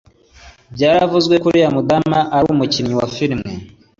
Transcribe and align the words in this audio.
Byaravuzwe 0.73 1.35
ko 1.41 1.45
uriya 1.49 1.69
mudamu 1.75 2.13
yari 2.33 2.47
umukinnyi 2.55 2.93
wa 2.99 3.07
filime 3.15 3.49